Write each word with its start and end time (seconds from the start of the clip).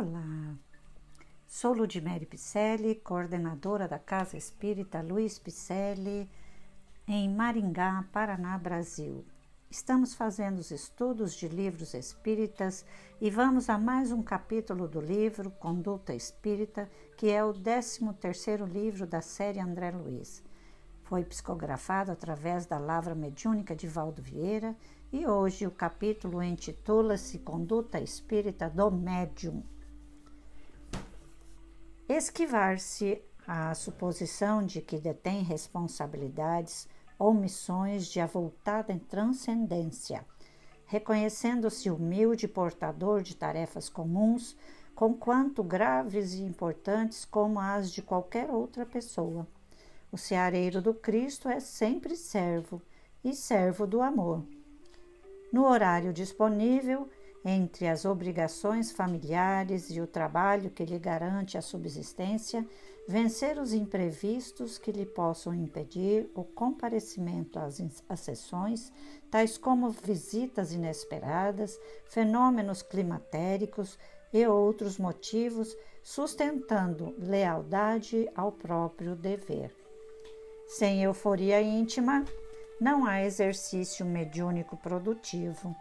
Olá, 0.00 0.54
sou 1.44 1.72
Ludmere 1.72 2.24
Picelli, 2.24 2.94
coordenadora 2.94 3.88
da 3.88 3.98
Casa 3.98 4.36
Espírita 4.36 5.00
Luiz 5.00 5.40
Picelli, 5.40 6.30
em 7.04 7.28
Maringá, 7.28 8.04
Paraná, 8.12 8.56
Brasil. 8.56 9.24
Estamos 9.68 10.14
fazendo 10.14 10.60
os 10.60 10.70
estudos 10.70 11.34
de 11.34 11.48
livros 11.48 11.94
espíritas 11.94 12.86
e 13.20 13.28
vamos 13.28 13.68
a 13.68 13.76
mais 13.76 14.12
um 14.12 14.22
capítulo 14.22 14.86
do 14.86 15.00
livro 15.00 15.50
Conduta 15.50 16.14
Espírita, 16.14 16.88
que 17.16 17.28
é 17.28 17.42
o 17.42 17.52
13º 17.52 18.68
livro 18.68 19.04
da 19.04 19.20
série 19.20 19.58
André 19.58 19.90
Luiz. 19.90 20.44
Foi 21.02 21.24
psicografado 21.24 22.12
através 22.12 22.66
da 22.66 22.78
Lavra 22.78 23.16
Mediúnica 23.16 23.74
de 23.74 23.88
Valdo 23.88 24.22
Vieira 24.22 24.76
e 25.12 25.26
hoje 25.26 25.66
o 25.66 25.72
capítulo 25.72 26.40
intitula-se 26.40 27.40
Conduta 27.40 27.98
Espírita 27.98 28.70
do 28.70 28.92
Médium 28.92 29.64
esquivar-se 32.08 33.22
à 33.46 33.74
suposição 33.74 34.64
de 34.64 34.80
que 34.80 34.98
detém 34.98 35.42
responsabilidades 35.42 36.88
ou 37.18 37.34
missões 37.34 38.06
de 38.06 38.20
avultada 38.20 38.92
transcendência, 38.98 40.24
reconhecendo-se 40.86 41.90
humilde 41.90 42.48
portador 42.48 43.22
de 43.22 43.36
tarefas 43.36 43.88
comuns, 43.88 44.56
conquanto 44.94 45.62
graves 45.62 46.34
e 46.34 46.42
importantes 46.42 47.24
como 47.24 47.60
as 47.60 47.92
de 47.92 48.02
qualquer 48.02 48.50
outra 48.50 48.86
pessoa. 48.86 49.46
O 50.10 50.16
ceareiro 50.16 50.80
do 50.80 50.94
Cristo 50.94 51.48
é 51.48 51.60
sempre 51.60 52.16
servo 52.16 52.80
e 53.22 53.34
servo 53.34 53.86
do 53.86 54.00
amor. 54.00 54.42
No 55.52 55.66
horário 55.66 56.12
disponível, 56.12 57.08
entre 57.44 57.88
as 57.88 58.04
obrigações 58.04 58.90
familiares 58.90 59.90
e 59.90 60.00
o 60.00 60.06
trabalho 60.06 60.70
que 60.70 60.84
lhe 60.84 60.98
garante 60.98 61.56
a 61.56 61.62
subsistência, 61.62 62.66
vencer 63.06 63.58
os 63.58 63.72
imprevistos 63.72 64.76
que 64.76 64.92
lhe 64.92 65.06
possam 65.06 65.54
impedir 65.54 66.30
o 66.34 66.44
comparecimento 66.44 67.58
às, 67.58 67.80
às 68.08 68.20
sessões, 68.20 68.92
tais 69.30 69.56
como 69.56 69.90
visitas 69.90 70.72
inesperadas, 70.72 71.78
fenômenos 72.06 72.82
climatéricos 72.82 73.98
e 74.32 74.46
outros 74.46 74.98
motivos, 74.98 75.74
sustentando 76.02 77.14
lealdade 77.18 78.28
ao 78.34 78.52
próprio 78.52 79.16
dever. 79.16 79.74
Sem 80.66 81.02
euforia 81.02 81.62
íntima, 81.62 82.24
não 82.78 83.06
há 83.06 83.22
exercício 83.22 84.04
mediúnico 84.04 84.76
produtivo 84.76 85.74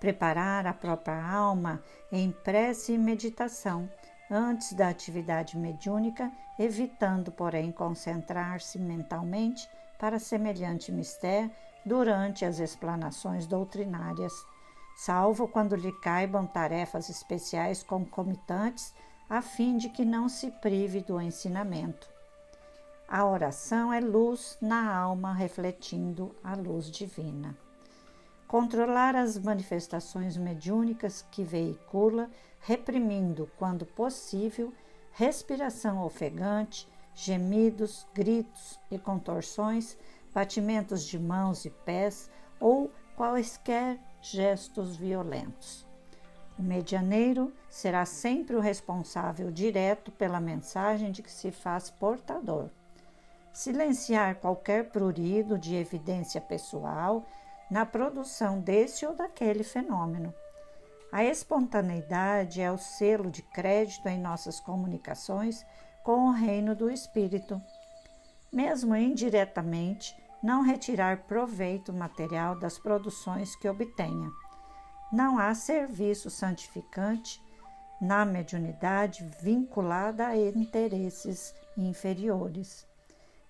preparar 0.00 0.66
a 0.66 0.72
própria 0.72 1.22
alma 1.22 1.82
em 2.10 2.32
prece 2.32 2.94
e 2.94 2.98
meditação 2.98 3.88
antes 4.30 4.72
da 4.72 4.88
atividade 4.88 5.58
mediúnica, 5.58 6.32
evitando, 6.58 7.30
porém, 7.30 7.70
concentrar-se 7.70 8.78
mentalmente 8.78 9.68
para 9.98 10.18
semelhante 10.18 10.90
mistério 10.90 11.50
durante 11.84 12.44
as 12.44 12.58
explanações 12.58 13.46
doutrinárias, 13.46 14.32
salvo 14.96 15.46
quando 15.46 15.76
lhe 15.76 15.92
caibam 16.00 16.46
tarefas 16.46 17.10
especiais 17.10 17.82
concomitantes, 17.82 18.94
a 19.28 19.42
fim 19.42 19.76
de 19.76 19.90
que 19.90 20.04
não 20.04 20.28
se 20.28 20.50
prive 20.50 21.00
do 21.00 21.20
ensinamento. 21.20 22.08
A 23.06 23.24
oração 23.24 23.92
é 23.92 24.00
luz 24.00 24.56
na 24.60 24.94
alma 24.94 25.34
refletindo 25.34 26.34
a 26.42 26.54
luz 26.54 26.90
divina 26.90 27.56
controlar 28.50 29.14
as 29.14 29.38
manifestações 29.38 30.36
mediúnicas 30.36 31.24
que 31.30 31.44
veicula, 31.44 32.28
reprimindo, 32.58 33.48
quando 33.56 33.86
possível, 33.86 34.74
respiração 35.12 36.04
ofegante, 36.04 36.88
gemidos, 37.14 38.08
gritos 38.12 38.80
e 38.90 38.98
contorções, 38.98 39.96
batimentos 40.34 41.04
de 41.04 41.16
mãos 41.16 41.64
e 41.64 41.70
pés 41.70 42.28
ou 42.58 42.90
quaisquer 43.16 44.00
gestos 44.20 44.96
violentos. 44.96 45.86
O 46.58 46.62
medianeiro 46.62 47.52
será 47.68 48.04
sempre 48.04 48.56
o 48.56 48.60
responsável 48.60 49.52
direto 49.52 50.10
pela 50.10 50.40
mensagem 50.40 51.12
de 51.12 51.22
que 51.22 51.30
se 51.30 51.52
faz 51.52 51.88
portador. 51.88 52.68
Silenciar 53.52 54.40
qualquer 54.40 54.90
prurido 54.90 55.56
de 55.56 55.76
evidência 55.76 56.40
pessoal 56.40 57.24
na 57.70 57.86
produção 57.86 58.60
desse 58.60 59.06
ou 59.06 59.14
daquele 59.14 59.62
fenômeno. 59.62 60.34
A 61.12 61.24
espontaneidade 61.24 62.60
é 62.60 62.70
o 62.70 62.78
selo 62.78 63.30
de 63.30 63.42
crédito 63.42 64.08
em 64.08 64.18
nossas 64.18 64.60
comunicações 64.60 65.64
com 66.04 66.28
o 66.28 66.32
reino 66.32 66.74
do 66.74 66.90
espírito. 66.90 67.60
Mesmo 68.52 68.96
indiretamente, 68.96 70.16
não 70.42 70.62
retirar 70.62 71.24
proveito 71.24 71.92
material 71.92 72.58
das 72.58 72.78
produções 72.78 73.54
que 73.56 73.68
obtenha. 73.68 74.30
Não 75.12 75.38
há 75.38 75.54
serviço 75.54 76.30
santificante 76.30 77.40
na 78.00 78.24
mediunidade 78.24 79.28
vinculada 79.42 80.28
a 80.28 80.36
interesses 80.36 81.54
inferiores. 81.76 82.86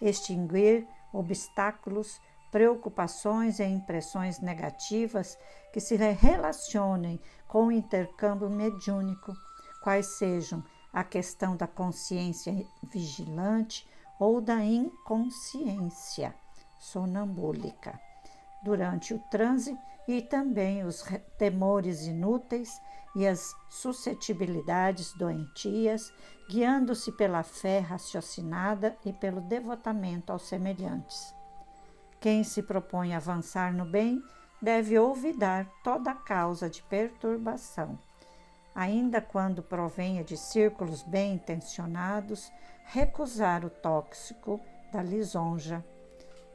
Extinguir 0.00 0.86
obstáculos 1.12 2.20
preocupações 2.50 3.58
e 3.58 3.64
impressões 3.64 4.40
negativas 4.40 5.36
que 5.72 5.80
se 5.80 5.96
relacionem 5.96 7.20
com 7.46 7.66
o 7.66 7.72
intercâmbio 7.72 8.48
mediúnico, 8.48 9.34
quais 9.82 10.06
sejam 10.18 10.64
a 10.92 11.04
questão 11.04 11.56
da 11.56 11.66
consciência 11.66 12.54
vigilante 12.82 13.86
ou 14.18 14.40
da 14.40 14.64
inconsciência 14.64 16.34
sonambúlica 16.80 18.00
durante 18.62 19.12
o 19.12 19.18
transe 19.30 19.78
e 20.08 20.22
também 20.22 20.84
os 20.84 21.04
temores 21.36 22.06
inúteis 22.06 22.80
e 23.14 23.26
as 23.26 23.54
suscetibilidades 23.68 25.12
doentias, 25.12 26.12
guiando-se 26.50 27.12
pela 27.12 27.42
fé 27.42 27.80
raciocinada 27.80 28.96
e 29.04 29.12
pelo 29.12 29.40
devotamento 29.40 30.32
aos 30.32 30.48
semelhantes. 30.48 31.35
Quem 32.20 32.42
se 32.42 32.62
propõe 32.62 33.14
a 33.14 33.18
avançar 33.18 33.72
no 33.72 33.84
bem 33.84 34.22
deve 34.60 34.98
olvidar 34.98 35.66
toda 35.84 36.14
causa 36.14 36.68
de 36.68 36.82
perturbação. 36.82 37.98
Ainda 38.74 39.20
quando 39.20 39.62
provenha 39.62 40.22
de 40.22 40.36
círculos 40.36 41.02
bem 41.02 41.34
intencionados, 41.34 42.50
recusar 42.84 43.64
o 43.64 43.70
tóxico 43.70 44.60
da 44.92 45.02
lisonja. 45.02 45.84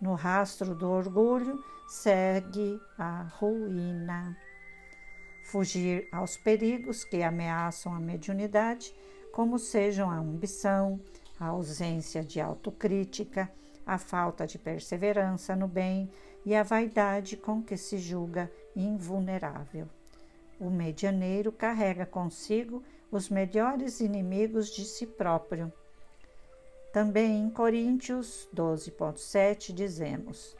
No 0.00 0.14
rastro 0.14 0.74
do 0.74 0.90
orgulho 0.90 1.62
segue 1.88 2.80
a 2.98 3.22
ruína. 3.38 4.36
Fugir 5.44 6.08
aos 6.10 6.36
perigos 6.36 7.04
que 7.04 7.22
ameaçam 7.22 7.94
a 7.94 8.00
mediunidade, 8.00 8.94
como 9.32 9.58
sejam 9.58 10.10
a 10.10 10.16
ambição, 10.16 11.00
a 11.38 11.46
ausência 11.46 12.24
de 12.24 12.40
autocrítica, 12.40 13.50
a 13.86 13.96
falta 13.96 14.46
de 14.46 14.58
perseverança 14.58 15.54
no 15.54 15.68
bem 15.68 16.10
e 16.44 16.54
a 16.54 16.64
vaidade 16.64 17.36
com 17.36 17.62
que 17.62 17.76
se 17.76 17.98
julga 17.98 18.50
invulnerável. 18.74 19.88
O 20.58 20.68
medianeiro 20.68 21.52
carrega 21.52 22.04
consigo 22.04 22.82
os 23.10 23.28
melhores 23.28 24.00
inimigos 24.00 24.68
de 24.68 24.84
si 24.84 25.06
próprio. 25.06 25.72
Também 26.92 27.42
em 27.42 27.50
Coríntios 27.50 28.48
12.7 28.54 29.72
dizemos: 29.72 30.56